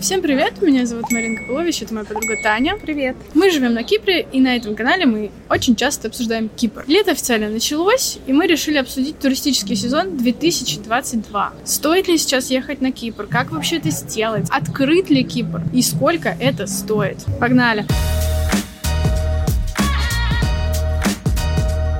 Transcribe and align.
Всем 0.00 0.22
привет, 0.22 0.62
меня 0.62 0.86
зовут 0.86 1.10
Маринка 1.10 1.42
Полович, 1.48 1.82
это 1.82 1.92
моя 1.92 2.06
подруга 2.06 2.36
Таня. 2.40 2.76
Привет. 2.76 3.16
Мы 3.34 3.50
живем 3.50 3.74
на 3.74 3.82
Кипре, 3.82 4.28
и 4.30 4.40
на 4.40 4.54
этом 4.54 4.76
канале 4.76 5.06
мы 5.06 5.32
очень 5.50 5.74
часто 5.74 6.06
обсуждаем 6.06 6.48
Кипр. 6.48 6.84
Лето 6.86 7.10
официально 7.10 7.48
началось, 7.48 8.18
и 8.28 8.32
мы 8.32 8.46
решили 8.46 8.76
обсудить 8.78 9.18
туристический 9.18 9.74
сезон 9.74 10.16
2022. 10.16 11.52
Стоит 11.64 12.06
ли 12.06 12.16
сейчас 12.16 12.48
ехать 12.50 12.80
на 12.80 12.92
Кипр? 12.92 13.26
Как 13.26 13.50
вообще 13.50 13.78
это 13.78 13.90
сделать? 13.90 14.46
Открыт 14.50 15.10
ли 15.10 15.24
Кипр? 15.24 15.62
И 15.72 15.82
сколько 15.82 16.28
это 16.38 16.68
стоит? 16.68 17.18
Погнали! 17.40 17.84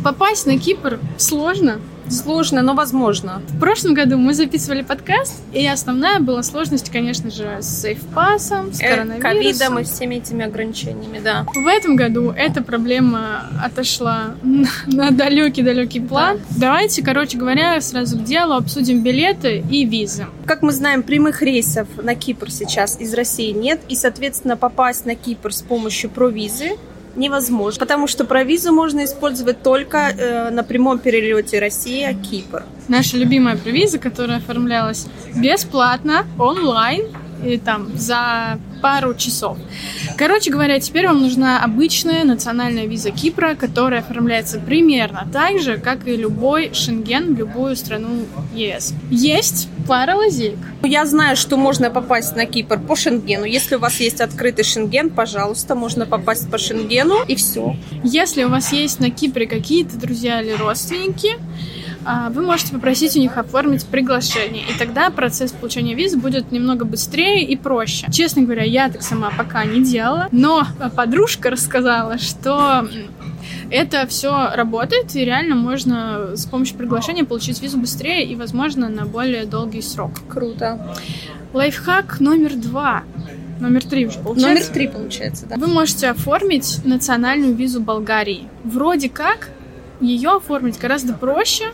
Попасть 0.05 0.47
на 0.47 0.57
Кипр 0.57 1.01
сложно, 1.17 1.81
Сложно, 2.11 2.63
но 2.63 2.75
возможно. 2.75 3.43
В 3.49 3.61
прошлом 3.61 3.95
году 3.95 4.17
мы 4.17 4.35
записывали 4.35 4.83
подкаст, 4.83 5.35
и 5.53 5.67
основная 5.67 6.21
была 6.21 6.43
сложность, 6.43 6.91
конечно 6.91 7.31
же, 7.31 7.59
с 7.61 7.83
сейфпасом, 7.83 8.73
с 8.73 8.81
Э, 8.81 8.91
коронавирусом. 8.91 9.21
Ковидом 9.21 9.79
и 9.79 9.85
всеми 9.85 10.15
этими 10.17 10.45
ограничениями, 10.45 11.21
да. 11.23 11.45
В 11.55 11.67
этом 11.67 11.97
году 11.97 12.31
эта 12.31 12.63
проблема 12.63 13.51
отошла 13.63 14.35
на 14.87 15.11
далекий-далекий 15.11 16.01
план. 16.01 16.41
Давайте, 16.57 17.03
короче 17.03 17.39
говоря, 17.39 17.81
сразу 17.81 18.19
к 18.19 18.25
делу 18.25 18.55
обсудим 18.55 19.03
билеты 19.03 19.65
и 19.71 19.85
визы. 19.85 20.27
Как 20.47 20.63
мы 20.63 20.73
знаем, 20.73 21.03
прямых 21.03 21.43
рейсов 21.43 21.89
на 22.03 22.15
Кипр 22.15 22.51
сейчас 22.51 22.99
из 23.01 23.13
России 23.15 23.53
нет, 23.53 23.81
и, 23.89 23.95
соответственно, 23.95 24.57
попасть 24.57 25.07
на 25.07 25.15
Кипр 25.15 25.53
с 25.53 25.63
помощью 25.63 26.11
провизы 26.11 26.77
невозможно, 27.17 27.79
потому 27.81 28.07
что 28.07 28.25
провизу 28.25 28.73
можно 28.73 29.05
использовать 29.05 29.63
только 29.63 29.99
э, 29.99 30.51
на 30.51 30.63
прямом 30.63 30.99
перелете 30.99 31.59
Россия-Кипр. 31.59 32.65
Наша 32.89 33.17
любимая 33.17 33.57
провиза, 33.57 33.99
которая 33.99 34.39
оформлялась 34.39 35.07
бесплатно, 35.35 36.25
онлайн, 36.39 37.07
и 37.45 37.59
там 37.59 37.97
за 37.97 38.59
пару 38.81 39.15
часов. 39.15 39.59
Короче 40.17 40.51
говоря, 40.51 40.81
теперь 40.81 41.07
вам 41.07 41.21
нужна 41.21 41.63
обычная 41.63 42.25
национальная 42.25 42.87
виза 42.87 43.11
Кипра, 43.11 43.55
которая 43.55 44.01
оформляется 44.01 44.59
примерно 44.61 45.29
так 45.33 45.61
же, 45.61 45.79
как 45.79 46.07
и 46.07 46.17
любой 46.17 46.73
шенген 46.75 47.35
в 47.35 47.39
любую 47.39 47.77
страну 47.77 48.27
ЕС. 48.55 48.95
Есть 49.11 49.69
пара 49.87 50.17
лазеек. 50.17 50.59
Я 50.83 51.07
знаю, 51.07 51.37
что 51.37 51.57
можно 51.57 51.91
попасть 51.91 52.37
на 52.37 52.47
Кипр 52.47 52.79
по 52.79 52.97
Шенгену. 52.97 53.45
Если 53.45 53.77
у 53.77 53.79
вас 53.79 54.01
есть 54.01 54.21
открытый 54.21 54.65
Шенген, 54.65 55.11
пожалуйста, 55.11 55.75
можно 55.75 56.07
попасть 56.07 56.51
по 56.51 56.59
Шенгену 56.59 57.17
и 57.27 57.35
все. 57.35 57.77
Если 58.05 58.45
у 58.45 58.49
вас 58.49 58.73
есть 58.73 59.01
на 59.01 59.11
Кипре 59.11 59.47
какие-то 59.47 59.97
друзья 59.97 60.41
или 60.41 60.53
родственники, 60.53 61.37
вы 62.31 62.43
можете 62.43 62.73
попросить 62.73 63.17
у 63.17 63.21
них 63.21 63.37
оформить 63.37 63.87
приглашение, 63.87 64.65
и 64.69 64.79
тогда 64.79 65.11
процесс 65.11 65.53
получения 65.53 65.95
визы 65.95 66.17
будет 66.19 66.53
немного 66.53 66.85
быстрее 66.85 67.45
и 67.45 67.57
проще. 67.57 68.07
Честно 68.11 68.43
говоря, 68.43 68.65
я 68.65 68.89
так 68.89 69.03
сама 69.03 69.31
пока 69.37 69.65
не 69.65 69.83
делала, 69.83 70.29
но 70.33 70.67
подружка 70.97 71.51
рассказала, 71.51 72.19
что 72.19 72.89
это 73.71 74.07
все 74.07 74.51
работает, 74.55 75.15
и 75.15 75.25
реально 75.25 75.55
можно 75.55 76.37
с 76.37 76.47
помощью 76.47 76.77
приглашения 76.77 77.25
получить 77.25 77.61
визу 77.61 77.79
быстрее 77.79 78.25
и, 78.25 78.35
возможно, 78.35 78.89
на 78.89 79.05
более 79.05 79.45
долгий 79.45 79.83
срок. 79.83 80.13
Круто. 80.29 80.97
Лайфхак 81.53 82.21
номер 82.21 82.57
два. 82.57 83.05
Номер 83.61 83.85
три 83.85 84.07
уже 84.07 84.19
получается. 84.21 84.49
Номер 84.49 84.65
три 84.67 84.89
получается, 84.89 85.47
да. 85.47 85.57
Вы 85.57 85.67
можете 85.67 86.09
оформить 86.09 86.81
национальную 86.85 87.55
визу 87.55 87.81
Болгарии. 87.81 88.49
Вроде 88.65 89.09
как 89.09 89.51
ее 90.01 90.37
оформить 90.37 90.79
гораздо 90.79 91.13
проще, 91.13 91.65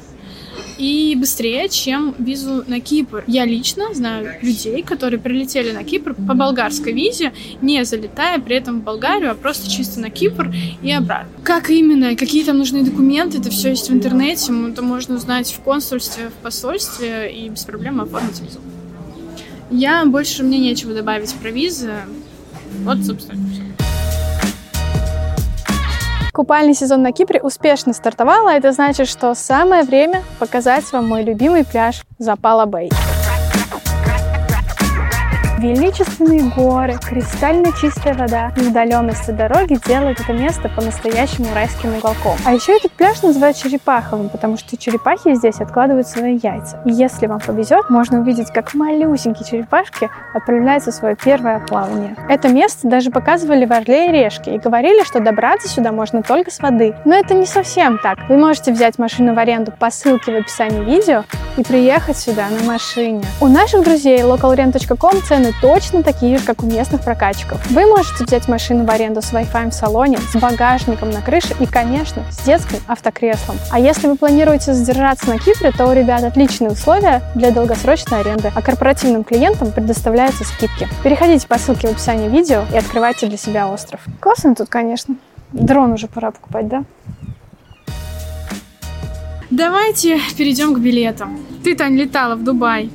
и 0.78 1.16
быстрее, 1.18 1.68
чем 1.68 2.14
визу 2.18 2.64
на 2.66 2.80
Кипр. 2.80 3.24
Я 3.26 3.44
лично 3.44 3.94
знаю 3.94 4.36
людей, 4.42 4.82
которые 4.82 5.20
прилетели 5.20 5.72
на 5.72 5.84
Кипр 5.84 6.14
по 6.14 6.34
болгарской 6.34 6.92
визе, 6.92 7.32
не 7.60 7.84
залетая 7.84 8.38
при 8.38 8.56
этом 8.56 8.80
в 8.80 8.84
Болгарию, 8.84 9.30
а 9.30 9.34
просто 9.34 9.70
чисто 9.70 10.00
на 10.00 10.10
Кипр 10.10 10.54
и 10.82 10.92
обратно. 10.92 11.30
Как 11.42 11.70
именно, 11.70 12.16
какие 12.16 12.44
там 12.44 12.58
нужны 12.58 12.82
документы, 12.82 13.38
это 13.38 13.50
все 13.50 13.70
есть 13.70 13.88
в 13.88 13.92
интернете, 13.92 14.52
это 14.70 14.82
можно 14.82 15.16
узнать 15.16 15.52
в 15.52 15.60
консульстве, 15.60 16.28
в 16.28 16.42
посольстве 16.42 17.32
и 17.32 17.48
без 17.48 17.64
проблем 17.64 18.00
оформить 18.00 18.40
визу. 18.40 18.60
Я 19.70 20.04
больше 20.04 20.42
мне 20.42 20.58
нечего 20.58 20.94
добавить 20.94 21.34
про 21.34 21.50
визы. 21.50 21.92
Вот, 22.84 22.98
собственно, 23.04 23.40
все. 23.50 23.63
Купальный 26.34 26.74
сезон 26.74 27.02
на 27.02 27.12
Кипре 27.12 27.40
успешно 27.40 27.92
стартовал, 27.92 28.48
а 28.48 28.54
это 28.54 28.72
значит, 28.72 29.06
что 29.08 29.32
самое 29.36 29.84
время 29.84 30.24
показать 30.40 30.84
вам 30.92 31.06
мой 31.06 31.22
любимый 31.22 31.64
пляж 31.64 32.02
Запала 32.18 32.66
Бэй. 32.66 32.90
Величественные 35.64 36.42
горы, 36.50 36.98
кристально 37.02 37.72
чистая 37.80 38.12
вода 38.12 38.52
и 38.58 38.68
от 38.68 39.36
дороги 39.36 39.78
делают 39.88 40.20
это 40.20 40.34
место 40.34 40.68
по-настоящему 40.68 41.46
райским 41.54 41.94
уголком. 41.96 42.36
А 42.44 42.52
еще 42.52 42.76
этот 42.76 42.92
пляж 42.92 43.22
называют 43.22 43.56
черепаховым, 43.56 44.28
потому 44.28 44.58
что 44.58 44.76
черепахи 44.76 45.34
здесь 45.34 45.60
откладывают 45.60 46.06
свои 46.06 46.36
яйца. 46.36 46.82
И 46.84 46.92
если 46.92 47.26
вам 47.26 47.40
повезет, 47.40 47.88
можно 47.88 48.20
увидеть, 48.20 48.50
как 48.52 48.74
малюсенькие 48.74 49.48
черепашки 49.48 50.10
отправляются 50.34 50.90
в 50.90 50.94
свое 50.94 51.16
первое 51.16 51.60
плавание. 51.60 52.14
Это 52.28 52.48
место 52.48 52.86
даже 52.86 53.10
показывали 53.10 53.64
в 53.64 53.72
Орле 53.72 54.10
и 54.10 54.12
Решке 54.12 54.56
и 54.56 54.58
говорили, 54.58 55.02
что 55.02 55.20
добраться 55.20 55.66
сюда 55.68 55.92
можно 55.92 56.22
только 56.22 56.50
с 56.50 56.58
воды. 56.58 56.94
Но 57.06 57.14
это 57.14 57.32
не 57.32 57.46
совсем 57.46 57.98
так. 58.02 58.18
Вы 58.28 58.36
можете 58.36 58.70
взять 58.70 58.98
машину 58.98 59.32
в 59.34 59.38
аренду 59.38 59.72
по 59.72 59.90
ссылке 59.90 60.30
в 60.30 60.36
описании 60.36 60.84
видео 60.84 61.24
и 61.56 61.62
приехать 61.62 62.18
сюда 62.18 62.48
на 62.50 62.70
машине. 62.70 63.24
У 63.40 63.46
наших 63.46 63.82
друзей 63.82 64.20
localrent.com 64.20 65.22
цены 65.22 65.53
точно 65.60 66.02
такие 66.02 66.38
же, 66.38 66.44
как 66.44 66.62
у 66.62 66.66
местных 66.66 67.02
прокатчиков. 67.02 67.64
Вы 67.70 67.86
можете 67.86 68.24
взять 68.24 68.48
машину 68.48 68.84
в 68.84 68.90
аренду 68.90 69.22
с 69.22 69.32
Wi-Fi 69.32 69.70
в 69.70 69.74
салоне, 69.74 70.18
с 70.18 70.36
багажником 70.36 71.10
на 71.10 71.20
крыше 71.20 71.54
и, 71.60 71.66
конечно, 71.66 72.22
с 72.30 72.44
детским 72.44 72.78
автокреслом. 72.86 73.56
А 73.70 73.78
если 73.78 74.06
вы 74.08 74.16
планируете 74.16 74.74
задержаться 74.74 75.28
на 75.28 75.38
Кипре, 75.38 75.72
то 75.72 75.86
у 75.86 75.92
ребят 75.92 76.22
отличные 76.24 76.70
условия 76.70 77.22
для 77.34 77.50
долгосрочной 77.50 78.20
аренды, 78.20 78.52
а 78.54 78.62
корпоративным 78.62 79.24
клиентам 79.24 79.72
предоставляются 79.72 80.44
скидки. 80.44 80.88
Переходите 81.02 81.46
по 81.46 81.58
ссылке 81.58 81.88
в 81.88 81.92
описании 81.92 82.28
видео 82.28 82.64
и 82.72 82.76
открывайте 82.76 83.26
для 83.26 83.38
себя 83.38 83.68
остров. 83.68 84.00
Классно 84.20 84.54
тут, 84.54 84.68
конечно. 84.68 85.16
Дрон 85.52 85.92
уже 85.92 86.08
пора 86.08 86.30
покупать, 86.30 86.68
да? 86.68 86.84
Давайте 89.50 90.18
перейдем 90.36 90.74
к 90.74 90.78
билетам. 90.80 91.38
Ты, 91.62 91.76
Тань, 91.76 91.96
летала 91.96 92.34
в 92.34 92.42
Дубай. 92.42 92.90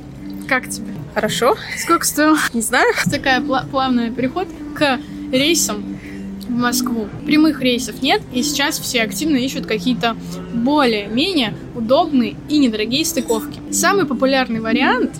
Как 0.46 0.68
тебе? 0.68 0.89
Хорошо. 1.14 1.56
Сколько 1.76 2.04
стоил? 2.06 2.36
Не 2.52 2.60
знаю. 2.60 2.94
Такая 3.10 3.40
пла- 3.40 3.68
плавный 3.68 4.10
переход 4.10 4.48
к 4.74 4.98
рейсам 5.32 5.98
в 6.46 6.50
Москву. 6.50 7.08
Прямых 7.26 7.60
рейсов 7.60 8.02
нет, 8.02 8.22
и 8.32 8.42
сейчас 8.42 8.78
все 8.78 9.02
активно 9.02 9.36
ищут 9.36 9.66
какие-то 9.66 10.16
более-менее 10.52 11.54
удобные 11.74 12.36
и 12.48 12.58
недорогие 12.58 13.04
стыковки. 13.04 13.60
Самый 13.72 14.06
популярный 14.06 14.60
вариант 14.60 15.16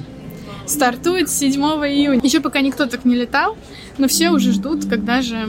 стартует 0.67 1.29
с 1.29 1.39
7 1.39 1.61
июня. 1.61 2.21
Еще 2.23 2.41
пока 2.41 2.61
никто 2.61 2.87
так 2.87 3.05
не 3.05 3.17
летал, 3.17 3.56
но 3.99 4.09
все 4.09 4.31
уже 4.31 4.53
ждут, 4.53 4.87
когда 4.87 5.23
же 5.23 5.49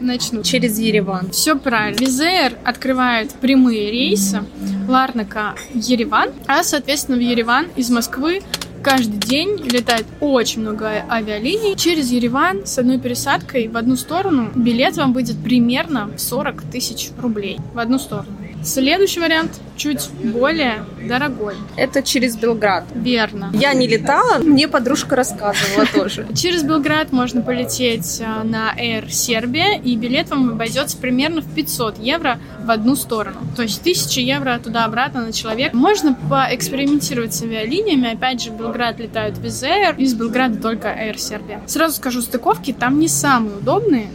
начнут. 0.00 0.44
Через 0.44 0.78
Ереван. 0.78 1.30
Все 1.30 1.56
правильно. 1.56 1.98
Визер 1.98 2.54
открывает 2.64 3.32
прямые 3.32 3.90
рейсы 3.90 4.42
Ларнака 4.88 5.54
Ереван, 5.74 6.30
а, 6.46 6.62
соответственно, 6.64 7.18
в 7.18 7.20
Ереван 7.20 7.66
из 7.76 7.90
Москвы 7.90 8.42
каждый 8.82 9.18
день 9.18 9.56
летает 9.64 10.06
очень 10.20 10.62
много 10.62 10.88
а- 10.88 11.14
авиалиний. 11.14 11.76
Через 11.76 12.10
Ереван 12.10 12.66
с 12.66 12.78
одной 12.78 12.98
пересадкой 12.98 13.68
в 13.68 13.76
одну 13.76 13.96
сторону 13.96 14.50
билет 14.54 14.96
вам 14.96 15.12
выйдет 15.12 15.36
примерно 15.42 16.06
в 16.06 16.18
40 16.18 16.62
тысяч 16.62 17.10
рублей 17.18 17.58
в 17.72 17.78
одну 17.78 17.98
сторону. 17.98 18.41
Следующий 18.64 19.20
вариант 19.20 19.60
чуть 19.76 20.08
более 20.22 20.84
дорогой. 21.08 21.54
Это 21.76 22.02
через 22.02 22.36
Белград. 22.36 22.84
Верно. 22.94 23.50
Я 23.54 23.74
не 23.74 23.88
летала, 23.88 24.38
мне 24.38 24.68
подружка 24.68 25.16
рассказывала 25.16 25.86
тоже. 25.92 26.26
Через 26.34 26.62
Белград 26.62 27.10
можно 27.10 27.42
полететь 27.42 28.22
а, 28.24 28.44
на 28.44 28.72
Air 28.78 29.10
Сербия, 29.10 29.78
и 29.78 29.96
билет 29.96 30.30
вам 30.30 30.50
обойдется 30.50 30.96
примерно 30.96 31.40
в 31.40 31.54
500 31.54 31.98
евро 31.98 32.38
в 32.64 32.70
одну 32.70 32.94
сторону. 32.94 33.38
То 33.56 33.62
есть 33.62 33.80
1000 33.80 34.20
евро 34.20 34.60
туда-обратно 34.62 35.26
на 35.26 35.32
человека. 35.32 35.76
Можно 35.76 36.14
поэкспериментировать 36.30 37.34
с 37.34 37.42
авиалиниями. 37.42 38.12
Опять 38.12 38.42
же, 38.42 38.50
в 38.50 38.56
Белград 38.56 39.00
летают 39.00 39.38
Wizz 39.38 39.68
Air, 39.68 39.96
из 39.98 40.14
Белграда 40.14 40.60
только 40.60 40.88
Air 40.88 41.18
Сербия. 41.18 41.60
Сразу 41.66 41.96
скажу, 41.96 42.22
стыковки 42.22 42.72
там 42.72 43.00
не 43.00 43.08
самые 43.08 43.56
удобные, 43.56 44.08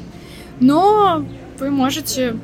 но 0.60 1.26
вы 1.60 1.70
можете 1.72 2.38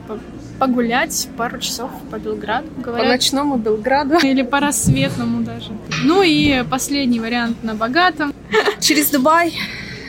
погулять 0.67 1.27
пару 1.37 1.59
часов 1.59 1.91
по 2.09 2.17
Белграду, 2.17 2.67
По 2.77 2.81
говорят. 2.81 3.07
ночному 3.07 3.57
Белграду. 3.57 4.15
Или 4.23 4.43
по 4.43 4.59
рассветному 4.61 5.43
даже. 5.43 5.71
Ну 6.03 6.23
и 6.23 6.63
последний 6.69 7.19
вариант 7.19 7.63
на 7.63 7.75
богатом. 7.75 8.33
Через 8.79 9.09
Дубай. 9.09 9.53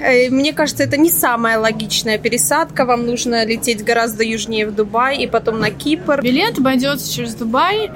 Э, 0.00 0.30
мне 0.30 0.52
кажется, 0.52 0.84
это 0.84 0.96
не 0.96 1.10
самая 1.10 1.58
логичная 1.58 2.18
пересадка. 2.18 2.84
Вам 2.84 3.04
нужно 3.04 3.44
лететь 3.44 3.82
гораздо 3.84 4.22
южнее 4.22 4.68
в 4.68 4.74
Дубай 4.74 5.18
и 5.18 5.26
потом 5.26 5.58
на 5.58 5.70
Кипр. 5.70 6.22
Билет 6.22 6.58
обойдется 6.58 7.12
через 7.12 7.34
Дубай, 7.34 7.86
э, 7.86 7.90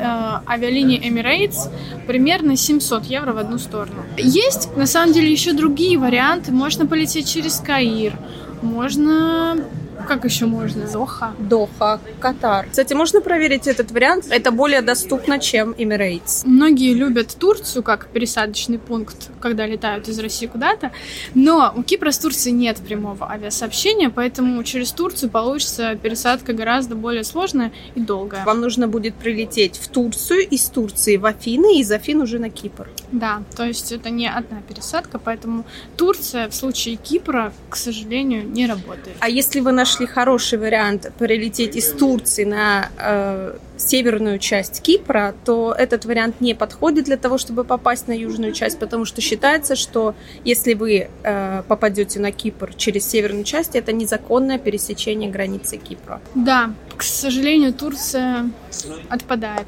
авиалинии 0.46 1.00
Emirates, 1.08 1.70
примерно 2.08 2.56
700 2.56 3.04
евро 3.04 3.32
в 3.32 3.38
одну 3.38 3.58
сторону. 3.58 4.02
Есть, 4.16 4.76
на 4.76 4.86
самом 4.86 5.12
деле, 5.12 5.30
еще 5.30 5.52
другие 5.52 5.96
варианты. 5.96 6.50
Можно 6.50 6.86
полететь 6.86 7.32
через 7.32 7.60
Каир, 7.60 8.14
можно 8.62 9.58
как 10.08 10.24
еще 10.24 10.46
можно? 10.46 10.90
Доха. 10.90 11.34
Доха, 11.38 12.00
Катар. 12.18 12.66
Кстати, 12.70 12.94
можно 12.94 13.20
проверить 13.20 13.66
этот 13.66 13.90
вариант? 13.92 14.26
Это 14.30 14.50
более 14.50 14.80
доступно, 14.80 15.38
чем 15.38 15.72
Emirates. 15.72 16.42
Многие 16.44 16.94
любят 16.94 17.36
Турцию 17.38 17.82
как 17.82 18.08
пересадочный 18.08 18.78
пункт, 18.78 19.30
когда 19.40 19.66
летают 19.66 20.08
из 20.08 20.18
России 20.18 20.46
куда-то, 20.46 20.90
но 21.34 21.72
у 21.76 21.82
Кипра 21.82 22.10
с 22.10 22.18
Турцией 22.18 22.54
нет 22.54 22.78
прямого 22.78 23.30
авиасообщения, 23.30 24.10
поэтому 24.10 24.62
через 24.64 24.92
Турцию 24.92 25.30
получится 25.30 25.94
пересадка 25.96 26.54
гораздо 26.54 26.94
более 26.94 27.24
сложная 27.24 27.70
и 27.94 28.00
долгая. 28.00 28.44
Вам 28.44 28.60
нужно 28.60 28.88
будет 28.88 29.14
прилететь 29.14 29.76
в 29.76 29.88
Турцию, 29.88 30.48
из 30.48 30.64
Турции 30.70 31.16
в 31.16 31.26
Афины, 31.26 31.76
и 31.76 31.80
из 31.80 31.92
Афин 31.92 32.22
уже 32.22 32.38
на 32.38 32.48
Кипр. 32.48 32.88
Да, 33.12 33.42
то 33.56 33.64
есть 33.64 33.92
это 33.92 34.10
не 34.10 34.28
одна 34.28 34.60
пересадка, 34.68 35.18
поэтому 35.18 35.64
Турция 35.96 36.48
в 36.48 36.54
случае 36.54 36.96
Кипра, 36.96 37.52
к 37.70 37.76
сожалению, 37.76 38.46
не 38.46 38.66
работает. 38.66 39.16
А 39.20 39.28
если 39.28 39.60
вы 39.60 39.72
нашли 39.72 40.06
хороший 40.06 40.58
вариант 40.58 41.10
прилететь 41.18 41.76
из 41.76 41.90
Турции 41.92 42.44
на 42.44 42.90
э, 42.98 43.56
северную 43.78 44.38
часть 44.38 44.82
Кипра, 44.82 45.34
то 45.44 45.74
этот 45.76 46.04
вариант 46.04 46.40
не 46.40 46.54
подходит 46.54 47.04
для 47.04 47.16
того, 47.16 47.38
чтобы 47.38 47.64
попасть 47.64 48.08
на 48.08 48.12
южную 48.12 48.52
часть, 48.52 48.78
потому 48.78 49.04
что 49.04 49.20
считается, 49.20 49.76
что 49.76 50.14
если 50.44 50.74
вы 50.74 51.08
э, 51.22 51.62
попадете 51.66 52.20
на 52.20 52.30
Кипр 52.32 52.74
через 52.74 53.08
северную 53.08 53.44
часть, 53.44 53.74
это 53.74 53.92
незаконное 53.92 54.58
пересечение 54.58 55.30
границы 55.30 55.78
Кипра. 55.78 56.20
Да, 56.34 56.72
к 56.96 57.02
сожалению, 57.02 57.72
Турция 57.72 58.50
отпадает. 59.08 59.66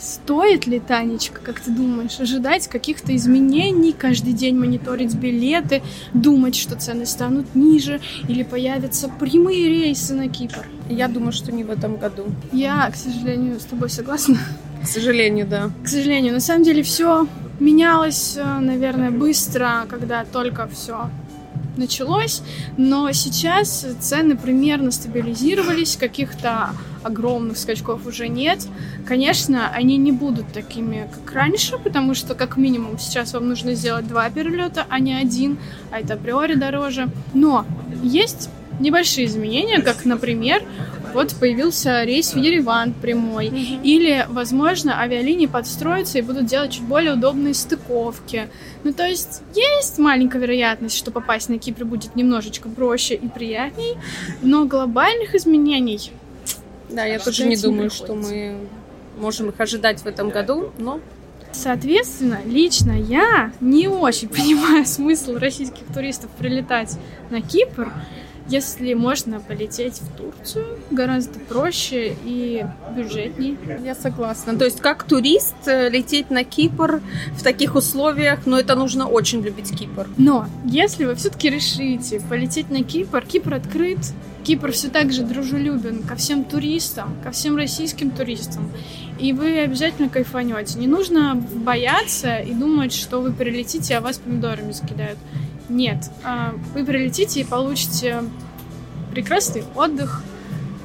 Стоит 0.00 0.66
ли, 0.66 0.80
Танечка, 0.80 1.40
как 1.42 1.60
ты 1.60 1.70
думаешь, 1.70 2.18
ожидать 2.20 2.68
каких-то 2.68 3.14
изменений, 3.14 3.92
каждый 3.92 4.32
день 4.32 4.56
мониторить 4.56 5.14
билеты, 5.14 5.82
думать, 6.14 6.56
что 6.56 6.74
цены 6.74 7.04
станут 7.04 7.54
ниже 7.54 8.00
или 8.26 8.42
появятся 8.42 9.08
прямые 9.08 9.68
рейсы 9.68 10.14
на 10.14 10.28
Кипр? 10.28 10.66
Я 10.88 11.06
думаю, 11.06 11.32
что 11.32 11.52
не 11.52 11.64
в 11.64 11.70
этом 11.70 11.96
году. 11.96 12.24
Я, 12.50 12.90
к 12.90 12.96
сожалению, 12.96 13.60
с 13.60 13.64
тобой 13.64 13.90
согласна. 13.90 14.38
К 14.82 14.86
сожалению, 14.86 15.46
да. 15.46 15.70
К 15.84 15.88
сожалению, 15.88 16.32
на 16.32 16.40
самом 16.40 16.64
деле 16.64 16.82
все 16.82 17.26
менялось, 17.60 18.38
э, 18.38 18.58
наверное, 18.58 19.10
быстро, 19.10 19.86
когда 19.90 20.24
только 20.24 20.66
все 20.66 21.10
началось, 21.76 22.42
но 22.76 23.12
сейчас 23.12 23.86
цены 24.00 24.36
примерно 24.36 24.90
стабилизировались, 24.90 25.96
каких-то 25.96 26.70
огромных 27.02 27.56
скачков 27.58 28.06
уже 28.06 28.28
нет. 28.28 28.66
Конечно, 29.06 29.70
они 29.70 29.96
не 29.96 30.12
будут 30.12 30.52
такими, 30.52 31.08
как 31.12 31.34
раньше, 31.34 31.78
потому 31.78 32.14
что, 32.14 32.34
как 32.34 32.56
минимум, 32.56 32.98
сейчас 32.98 33.32
вам 33.32 33.48
нужно 33.48 33.74
сделать 33.74 34.06
два 34.06 34.28
перелета, 34.30 34.86
а 34.88 34.98
не 34.98 35.14
один, 35.14 35.58
а 35.90 36.00
это 36.00 36.14
априори 36.14 36.54
дороже. 36.54 37.08
Но 37.32 37.64
есть 38.02 38.50
небольшие 38.80 39.26
изменения, 39.26 39.80
как, 39.80 40.04
например, 40.04 40.62
вот 41.12 41.34
появился 41.34 42.04
рейс 42.04 42.34
в 42.34 42.36
Ереван 42.36 42.92
прямой. 42.92 43.48
Mm-hmm. 43.48 43.82
Или, 43.82 44.26
возможно, 44.28 45.00
авиалинии 45.00 45.46
подстроятся 45.46 46.18
и 46.18 46.22
будут 46.22 46.46
делать 46.46 46.72
чуть 46.72 46.82
более 46.82 47.14
удобные 47.14 47.54
стыковки. 47.54 48.48
Ну, 48.84 48.92
то 48.92 49.06
есть, 49.06 49.42
есть 49.54 49.98
маленькая 49.98 50.38
вероятность, 50.38 50.96
что 50.96 51.10
попасть 51.10 51.48
на 51.48 51.58
Кипр 51.58 51.84
будет 51.84 52.16
немножечко 52.16 52.68
проще 52.68 53.14
и 53.14 53.28
приятней, 53.28 53.96
но 54.42 54.64
глобальных 54.64 55.34
изменений... 55.34 56.12
Да, 56.88 57.04
я 57.04 57.18
тоже 57.18 57.46
не 57.46 57.56
думаю, 57.56 57.90
приходится. 57.90 58.04
что 58.04 58.14
мы 58.14 58.56
можем 59.18 59.50
их 59.50 59.60
ожидать 59.60 60.00
в 60.00 60.06
этом 60.06 60.30
году, 60.30 60.72
но 60.78 61.00
Соответственно, 61.52 62.40
лично 62.44 62.92
я 62.92 63.52
не 63.60 63.88
очень 63.88 64.28
понимаю 64.36 64.86
смысл 64.86 65.34
российских 65.34 65.84
туристов 65.92 66.30
прилетать 66.38 66.96
на 67.30 67.40
Кипр, 67.42 67.92
если 68.50 68.94
можно 68.94 69.40
полететь 69.40 70.00
в 70.00 70.16
Турцию, 70.16 70.78
гораздо 70.90 71.38
проще 71.38 72.16
и 72.24 72.66
бюджетней. 72.96 73.56
Я 73.84 73.94
согласна. 73.94 74.58
То 74.58 74.64
есть 74.64 74.80
как 74.80 75.04
турист 75.04 75.54
э, 75.66 75.88
лететь 75.88 76.30
на 76.30 76.44
Кипр 76.44 77.00
в 77.34 77.42
таких 77.42 77.76
условиях, 77.76 78.46
но 78.46 78.58
это 78.58 78.74
нужно 78.74 79.06
очень 79.06 79.40
любить 79.40 79.70
Кипр. 79.76 80.08
Но 80.18 80.46
если 80.64 81.04
вы 81.04 81.14
все-таки 81.14 81.48
решите 81.48 82.20
полететь 82.28 82.70
на 82.70 82.82
Кипр, 82.82 83.24
Кипр 83.24 83.54
открыт, 83.54 83.98
Кипр 84.42 84.72
все 84.72 84.88
так 84.88 85.12
же 85.12 85.22
дружелюбен 85.22 86.02
ко 86.02 86.16
всем 86.16 86.44
туристам, 86.44 87.16
ко 87.22 87.30
всем 87.30 87.56
российским 87.56 88.10
туристам. 88.10 88.70
И 89.18 89.32
вы 89.32 89.58
обязательно 89.58 90.08
кайфанете. 90.08 90.78
Не 90.78 90.86
нужно 90.86 91.34
бояться 91.34 92.38
и 92.38 92.54
думать, 92.54 92.92
что 92.92 93.20
вы 93.20 93.32
прилетите, 93.32 93.96
а 93.96 94.00
вас 94.00 94.18
помидорами 94.18 94.72
закидают. 94.72 95.18
Нет. 95.70 96.10
А, 96.24 96.52
вы 96.74 96.84
прилетите 96.84 97.40
и 97.40 97.44
получите 97.44 98.24
прекрасный 99.12 99.64
отдых, 99.74 100.22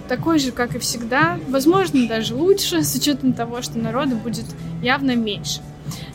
такой 0.08 0.38
же, 0.38 0.52
как 0.52 0.76
и 0.76 0.80
всегда, 0.80 1.40
возможно, 1.50 2.08
даже 2.08 2.36
лучше, 2.36 2.84
с 2.84 2.94
учетом 2.96 3.34
того, 3.34 3.62
что 3.64 3.80
народу 3.80 4.16
будет 4.16 4.46
явно 4.82 5.16
меньше. 5.16 5.62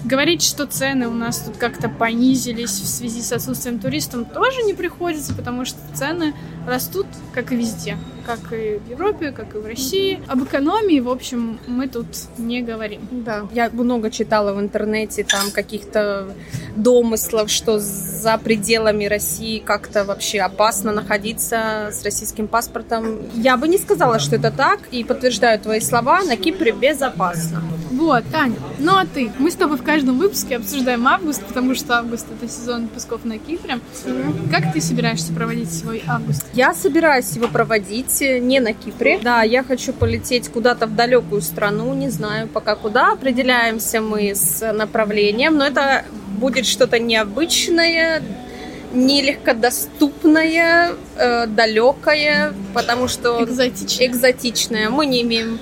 Говорить, 0.05 0.43
что 0.43 0.67
цены 0.67 1.09
у 1.09 1.15
нас 1.15 1.41
тут 1.41 1.57
как-то 1.59 1.89
понизились 1.89 2.71
в 2.71 2.87
связи 2.87 3.21
с 3.21 3.33
отсутствием 3.33 3.79
туристов, 3.79 4.27
тоже 4.33 4.63
не 4.63 4.73
приходится, 4.73 5.35
потому 5.35 5.65
что 5.65 5.79
цены 5.95 6.35
растут, 6.67 7.07
как 7.33 7.53
и 7.53 7.57
везде, 7.57 7.99
как 8.25 8.53
и 8.53 8.79
в 8.79 8.91
Европе, 8.91 9.31
как 9.31 9.55
и 9.55 9.59
в 9.59 9.67
России. 9.67 10.23
Об 10.27 10.45
экономии, 10.45 11.01
в 11.01 11.09
общем, 11.09 11.59
мы 11.67 11.87
тут 11.87 12.07
не 12.39 12.63
говорим. 12.63 13.03
Да, 13.11 13.47
я 13.53 13.69
много 13.71 14.11
читала 14.11 14.55
в 14.55 14.61
интернете 14.61 15.25
там 15.25 15.51
каких-то 15.51 16.29
домыслов, 16.77 17.51
что 17.51 17.79
за 17.79 18.39
пределами 18.39 19.05
России 19.05 19.59
как-то 19.59 20.05
вообще 20.05 20.41
опасно 20.41 20.93
находиться 20.93 21.91
с 21.93 22.03
российским 22.05 22.49
паспортом. 22.49 23.19
Я 23.35 23.57
бы 23.57 23.69
не 23.69 23.79
сказала, 23.79 24.19
что 24.19 24.37
это 24.37 24.51
так, 24.51 24.81
и 24.91 25.05
подтверждаю 25.05 25.61
твои 25.61 25.81
слова, 25.81 26.23
на 26.23 26.37
Кипре 26.37 26.73
безопасно. 26.73 27.63
Вот, 27.91 28.25
Таня, 28.33 28.57
ну 28.79 28.97
а 28.97 29.05
ты? 29.05 29.31
Мы 29.39 29.51
с 29.51 29.57
тобой 29.57 29.77
в 29.77 29.83
каждом 29.91 30.19
выпуске 30.19 30.57
обсуждаем 30.57 31.09
август, 31.09 31.45
потому 31.45 31.75
что 31.75 31.99
август 31.99 32.25
это 32.31 32.49
сезон 32.49 32.85
отпусков 32.85 33.25
на 33.25 33.39
Кипре. 33.39 33.81
Mm-hmm. 34.05 34.49
Как 34.49 34.73
ты 34.73 34.81
собираешься 34.81 35.33
проводить 35.33 35.73
свой 35.73 36.05
август? 36.07 36.47
Я 36.53 36.75
собираюсь 36.75 37.33
его 37.33 37.49
проводить 37.49 38.23
э, 38.23 38.39
не 38.39 38.61
на 38.61 38.73
Кипре. 38.73 39.19
Да, 39.21 39.43
я 39.43 39.65
хочу 39.65 39.93
полететь 39.93 40.49
куда-то 40.49 40.87
в 40.87 40.95
далекую 40.95 41.43
страну, 41.43 41.93
не 41.95 42.09
знаю 42.09 42.47
пока 42.47 42.77
куда. 42.77 43.13
Определяемся 43.13 44.01
мы 44.01 44.33
с 44.33 44.73
направлением, 44.73 45.57
но 45.57 45.67
это 45.67 46.05
будет 46.39 46.67
что-то 46.67 47.01
необычное, 47.01 48.23
нелегкодоступное, 48.93 50.93
э, 51.17 51.47
далекое, 51.49 52.55
потому 52.75 53.09
что 53.09 53.43
экзотичное. 53.43 54.07
экзотичное. 54.07 54.89
Мы 54.89 55.07
не 55.07 55.23
имеем 55.23 55.59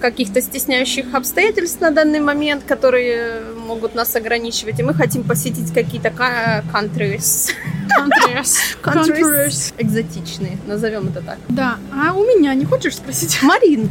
каких-то 0.00 0.40
стесняющих 0.40 1.14
обстоятельств 1.14 1.80
на 1.80 1.90
данный 1.90 2.20
момент, 2.20 2.64
которые 2.64 3.42
могут 3.66 3.94
нас 3.94 4.16
ограничивать, 4.16 4.80
и 4.80 4.82
мы 4.82 4.94
хотим 4.94 5.22
посетить 5.22 5.72
какие-то 5.72 6.08
countries. 6.08 7.52
Countries. 7.88 8.56
countries. 8.82 9.74
Экзотичные, 9.78 10.58
назовем 10.66 11.08
это 11.08 11.20
так. 11.22 11.38
Да. 11.48 11.76
А 11.92 12.14
у 12.14 12.24
меня 12.24 12.54
не 12.54 12.64
хочешь 12.64 12.96
спросить? 12.96 13.38
Марин. 13.42 13.88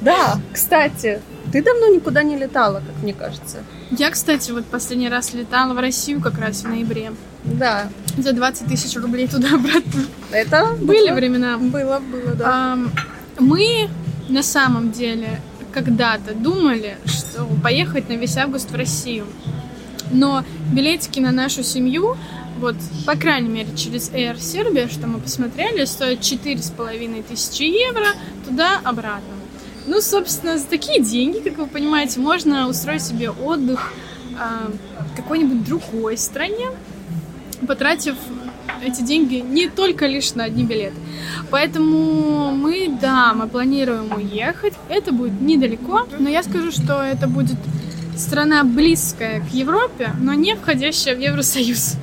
Да, 0.00 0.38
кстати, 0.52 1.20
ты 1.50 1.62
давно 1.62 1.88
никуда 1.88 2.22
не 2.22 2.36
летала, 2.36 2.82
как 2.86 3.02
мне 3.02 3.14
кажется. 3.14 3.58
Я, 3.90 4.10
кстати, 4.10 4.50
вот 4.50 4.66
последний 4.66 5.08
раз 5.08 5.32
летала 5.34 5.72
в 5.72 5.78
Россию 5.78 6.20
как 6.20 6.38
раз 6.38 6.62
в 6.62 6.68
ноябре. 6.68 7.12
Да. 7.44 7.88
За 8.18 8.32
20 8.32 8.66
тысяч 8.66 8.96
рублей 8.96 9.28
туда-обратно. 9.28 10.02
Это 10.30 10.74
были 10.80 11.08
было, 11.08 11.16
времена. 11.16 11.58
Было, 11.58 12.00
было, 12.00 12.34
да. 12.34 12.44
А, 12.46 12.78
мы 13.38 13.88
на 14.28 14.42
самом 14.42 14.92
деле 14.92 15.40
когда-то 15.72 16.34
думали, 16.34 16.96
что 17.04 17.46
поехать 17.62 18.08
на 18.08 18.14
весь 18.14 18.36
август 18.36 18.70
в 18.70 18.74
Россию. 18.74 19.26
Но 20.10 20.44
билетики 20.72 21.18
на 21.18 21.32
нашу 21.32 21.62
семью, 21.62 22.16
вот, 22.60 22.76
по 23.04 23.16
крайней 23.16 23.48
мере, 23.48 23.76
через 23.76 24.10
Air 24.10 24.36
Serbia, 24.36 24.90
что 24.90 25.06
мы 25.06 25.18
посмотрели, 25.18 25.84
стоят 25.84 26.20
четыре 26.20 26.62
с 26.62 26.70
половиной 26.70 27.22
тысячи 27.22 27.62
евро 27.62 28.06
туда-обратно. 28.46 29.34
Ну, 29.86 30.00
собственно, 30.00 30.56
за 30.56 30.64
такие 30.66 31.02
деньги, 31.02 31.40
как 31.40 31.58
вы 31.58 31.66
понимаете, 31.66 32.20
можно 32.20 32.68
устроить 32.68 33.02
себе 33.02 33.30
отдых 33.30 33.92
э, 34.38 34.70
в 35.12 35.16
какой-нибудь 35.16 35.64
другой 35.64 36.16
стране, 36.16 36.68
потратив 37.66 38.14
эти 38.82 39.02
деньги 39.02 39.36
не 39.36 39.68
только 39.68 40.06
лишь 40.06 40.34
на 40.34 40.44
одни 40.44 40.64
билеты. 40.64 40.96
Поэтому 41.50 42.52
мы, 42.54 42.96
да, 43.00 43.34
мы 43.34 43.48
планируем 43.48 44.12
уехать. 44.14 44.74
Это 44.88 45.12
будет 45.12 45.40
недалеко, 45.40 46.06
но 46.18 46.28
я 46.28 46.42
скажу, 46.42 46.70
что 46.70 47.02
это 47.02 47.28
будет 47.28 47.56
страна 48.16 48.64
близкая 48.64 49.40
к 49.40 49.52
Европе, 49.52 50.10
но 50.20 50.34
не 50.34 50.54
входящая 50.54 51.16
в 51.16 51.20
Евросоюз. 51.20 51.96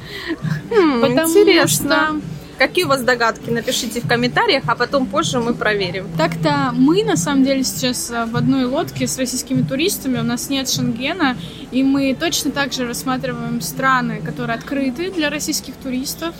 Хм, 0.69 1.01
Потому 1.01 1.29
интересно. 1.29 1.95
что 2.19 2.21
Какие 2.61 2.85
у 2.85 2.89
вас 2.89 3.01
догадки? 3.01 3.49
Напишите 3.49 4.01
в 4.01 4.07
комментариях, 4.07 4.65
а 4.67 4.75
потом 4.75 5.07
позже 5.07 5.39
мы 5.39 5.55
проверим. 5.55 6.05
Так-то 6.15 6.69
мы, 6.75 7.03
на 7.03 7.17
самом 7.17 7.43
деле, 7.43 7.63
сейчас 7.63 8.11
в 8.11 8.37
одной 8.37 8.65
лодке 8.65 9.07
с 9.07 9.17
российскими 9.17 9.63
туристами, 9.63 10.19
у 10.19 10.23
нас 10.23 10.47
нет 10.47 10.69
шенгена, 10.69 11.37
и 11.71 11.81
мы 11.81 12.13
точно 12.13 12.51
так 12.51 12.71
же 12.71 12.85
рассматриваем 12.85 13.61
страны, 13.61 14.21
которые 14.23 14.57
открыты 14.57 15.09
для 15.09 15.31
российских 15.31 15.73
туристов, 15.73 16.35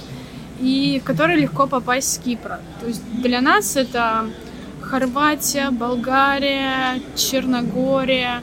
и 0.62 1.00
в 1.00 1.04
которые 1.04 1.40
легко 1.40 1.68
попасть 1.68 2.14
с 2.14 2.18
Кипра. 2.20 2.62
То 2.80 2.88
есть 2.88 3.02
для 3.22 3.42
нас 3.42 3.76
это 3.76 4.30
Хорватия, 4.82 5.72
Болгария, 5.72 7.02
Черногория, 7.16 8.42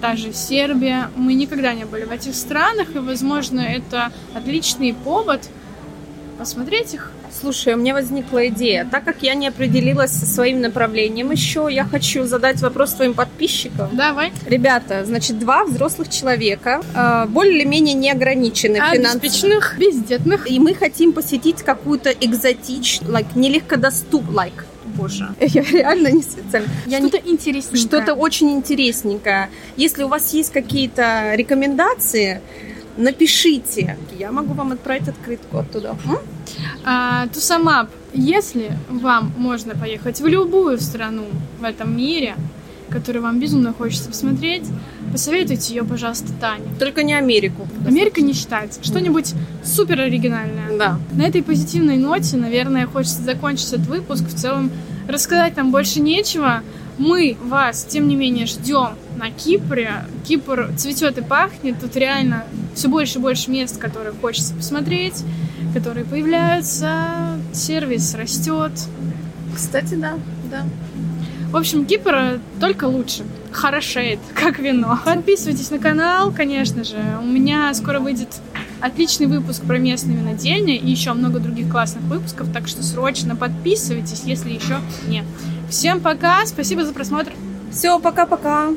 та 0.00 0.16
же 0.16 0.32
Сербия. 0.32 1.10
Мы 1.16 1.34
никогда 1.34 1.72
не 1.72 1.84
были 1.84 2.04
в 2.04 2.10
этих 2.10 2.34
странах, 2.34 2.94
и, 2.94 2.98
возможно, 2.98 3.60
это 3.60 4.12
отличный 4.34 4.92
повод 4.92 5.48
посмотреть 6.34 6.94
их. 6.94 7.10
Слушай, 7.40 7.74
у 7.74 7.76
меня 7.76 7.94
возникла 7.94 8.46
идея. 8.48 8.86
Так 8.90 9.04
как 9.04 9.22
я 9.22 9.34
не 9.34 9.48
определилась 9.48 10.10
со 10.10 10.26
своим 10.26 10.60
направлением 10.60 11.30
еще, 11.32 11.68
я 11.70 11.84
хочу 11.84 12.24
задать 12.24 12.60
вопрос 12.60 12.92
твоим 12.94 13.14
подписчикам. 13.14 13.88
Давай. 13.96 14.32
Ребята, 14.46 15.04
значит, 15.04 15.38
два 15.38 15.64
взрослых 15.64 16.08
человека, 16.08 16.82
э, 16.94 17.26
более-менее 17.28 17.94
не 17.94 18.10
ограничены 18.10 18.74
финансово. 18.76 19.10
Обеспеченных, 19.20 19.76
бездетных. 19.78 20.50
И 20.50 20.58
мы 20.60 20.74
хотим 20.74 21.12
посетить 21.12 21.62
какую-то 21.62 22.10
экзотичную, 22.10 23.12
like, 23.12 23.26
нелегкодоступ, 23.34 24.24
like, 24.30 24.64
боже, 24.84 25.28
я 25.40 25.62
реально 25.62 26.08
не 26.08 26.22
специально. 26.22 26.68
Я 26.86 27.00
не- 27.00 27.08
Что-то 27.08 27.28
интересненькое. 27.28 27.80
что-то 27.82 28.14
очень 28.14 28.50
интересненькое. 28.50 29.50
Если 29.76 30.02
у 30.04 30.08
вас 30.08 30.32
есть 30.32 30.52
какие-то 30.52 31.34
рекомендации, 31.34 32.40
напишите. 32.96 33.96
Я 34.18 34.32
могу 34.32 34.54
вам 34.54 34.72
отправить 34.72 35.08
открытку 35.08 35.58
оттуда. 35.58 35.96
А, 36.84 37.26
Тусамап, 37.28 37.88
если 38.12 38.72
вам 38.88 39.32
можно 39.36 39.74
поехать 39.74 40.20
в 40.20 40.26
любую 40.26 40.78
страну 40.78 41.24
в 41.58 41.64
этом 41.64 41.96
мире, 41.96 42.36
которую 42.90 43.22
вам 43.22 43.40
безумно 43.40 43.72
хочется 43.72 44.08
посмотреть, 44.08 44.64
посоветуйте 45.10 45.74
ее, 45.74 45.84
пожалуйста, 45.84 46.32
Тане. 46.40 46.66
Только 46.78 47.02
не 47.02 47.14
Америку. 47.14 47.66
Америка 47.86 48.20
не 48.20 48.34
считается. 48.34 48.84
Что-нибудь 48.84 49.34
супер 49.64 50.00
оригинальное. 50.00 50.78
Да. 50.78 50.98
На 51.12 51.22
этой 51.22 51.42
позитивной 51.42 51.96
ноте, 51.96 52.36
наверное, 52.36 52.86
хочется 52.86 53.22
закончить 53.22 53.72
этот 53.72 53.86
выпуск. 53.86 54.24
В 54.24 54.34
целом, 54.34 54.70
рассказать 55.08 55.56
нам 55.56 55.70
больше 55.70 56.00
нечего. 56.00 56.62
Мы 56.98 57.36
вас, 57.42 57.84
тем 57.84 58.06
не 58.06 58.14
менее, 58.14 58.46
ждем 58.46 58.90
на 59.16 59.30
Кипре. 59.30 60.04
Кипр 60.26 60.70
цветет 60.76 61.18
и 61.18 61.22
пахнет. 61.22 61.80
Тут 61.80 61.96
реально 61.96 62.44
все 62.74 62.88
больше 62.88 63.18
и 63.18 63.22
больше 63.22 63.50
мест, 63.50 63.78
которые 63.78 64.12
хочется 64.12 64.54
посмотреть, 64.54 65.22
которые 65.72 66.04
появляются. 66.04 67.38
Сервис 67.52 68.14
растет. 68.14 68.72
Кстати, 69.54 69.94
да, 69.94 70.14
да. 70.50 70.64
В 71.50 71.56
общем, 71.56 71.86
Кипр 71.86 72.40
только 72.60 72.86
лучше. 72.86 73.24
Хорошеет, 73.52 74.18
как 74.34 74.58
вино. 74.58 74.98
Подписывайтесь 75.04 75.70
на 75.70 75.78
канал, 75.78 76.32
конечно 76.32 76.82
же. 76.82 76.96
У 77.22 77.26
меня 77.26 77.72
скоро 77.74 78.00
выйдет 78.00 78.28
отличный 78.80 79.28
выпуск 79.28 79.62
про 79.62 79.78
местные 79.78 80.18
винодельни 80.18 80.76
и 80.76 80.90
еще 80.90 81.12
много 81.12 81.38
других 81.38 81.70
классных 81.70 82.02
выпусков, 82.04 82.48
так 82.52 82.66
что 82.66 82.82
срочно 82.82 83.36
подписывайтесь, 83.36 84.22
если 84.24 84.50
еще 84.50 84.78
нет. 85.06 85.24
Всем 85.70 86.00
пока, 86.00 86.44
спасибо 86.46 86.84
за 86.84 86.92
просмотр. 86.92 87.32
Все, 87.70 87.98
пока-пока. 88.00 88.70